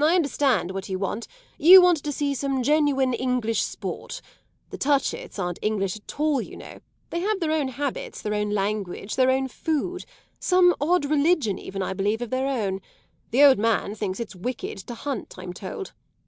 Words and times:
"I 0.00 0.16
understand 0.16 0.70
what 0.70 0.88
you 0.88 0.98
want; 0.98 1.28
you 1.58 1.82
want 1.82 2.02
to 2.02 2.10
see 2.10 2.32
some 2.32 2.62
genuine 2.62 3.12
English 3.12 3.60
sport. 3.62 4.22
The 4.70 4.78
Touchetts 4.78 5.38
aren't 5.38 5.58
English 5.60 5.94
at 5.94 6.18
all, 6.18 6.40
you 6.40 6.56
know; 6.56 6.78
they 7.10 7.20
have 7.20 7.38
their 7.38 7.50
own 7.52 7.68
habits, 7.68 8.22
their 8.22 8.32
own 8.32 8.48
language, 8.48 9.16
their 9.16 9.28
own 9.30 9.46
food 9.46 10.06
some 10.40 10.74
odd 10.80 11.04
religion 11.04 11.58
even, 11.58 11.82
I 11.82 11.92
believe, 11.92 12.22
of 12.22 12.30
their 12.30 12.46
own. 12.48 12.80
The 13.30 13.44
old 13.44 13.58
man 13.58 13.94
thinks 13.94 14.20
it's 14.20 14.34
wicked 14.34 14.78
to 14.86 14.94
hunt, 14.94 15.34
I'm 15.36 15.52
told. 15.52 15.92